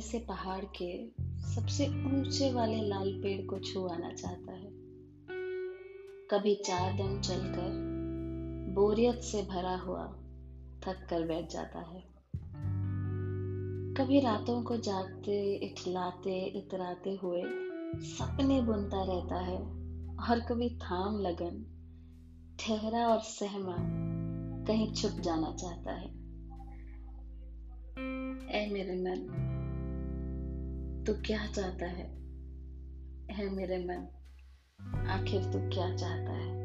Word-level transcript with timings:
से 0.00 0.18
पहाड़ 0.18 0.64
के 0.82 1.06
सबसे 1.54 1.88
ऊँचे 1.88 2.52
वाले 2.52 2.88
लाल 2.88 3.20
पेड़ 3.22 3.46
को 3.46 3.58
छू 3.58 3.86
आना 3.86 4.12
चाहता 4.12 4.52
है। 4.52 4.70
कभी 6.30 6.54
चार 6.54 6.92
दिन 6.92 7.20
चलकर 7.20 7.70
बोरियत 8.74 9.14
से 9.14 9.42
भरा 9.42 9.76
हुआ 9.76 10.06
थक 10.86 11.06
कर 11.10 11.26
बैठ 11.26 11.52
जाता 11.52 11.78
है। 11.78 12.04
कभी 13.94 14.20
रातों 14.20 14.62
को 14.62 14.76
जागते, 14.76 15.54
इठलाते, 15.54 16.44
इतराते 16.44 17.10
हुए 17.22 17.42
सपने 17.96 18.62
बुनता 18.62 19.02
रहता 19.02 19.36
है 19.36 19.58
और 20.30 20.40
कभी 20.40 20.70
थाम 20.70 21.18
लगन, 21.18 21.66
ठहरा 22.60 23.08
और 23.08 23.20
सहमा 23.20 23.76
कहीं 24.64 24.92
छुप 24.92 25.10
जाना 25.10 25.52
चाहता 25.52 25.92
है। 25.92 26.19
ऐ 28.60 28.70
मेरे 28.70 28.94
मन। 28.94 29.16
तू 31.06 31.12
क्या 31.14 31.46
चाहता 31.46 31.86
है? 31.86 32.04
है 33.30 33.50
मेरे 33.50 33.78
मन। 33.78 34.08
आखिर 35.08 35.44
तू 35.44 35.58
क्या 35.58 35.96
चाहता 35.96 36.32
है? 36.32 36.60